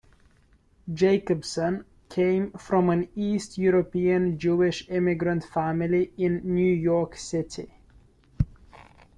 [0.91, 7.71] Jacobson came from an East European Jewish immigrant family in New York City.